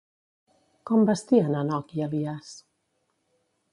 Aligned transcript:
Com 0.91 1.03
vestien 1.11 1.57
Henoc 1.59 1.93
i 1.99 2.03
Elias? 2.07 2.51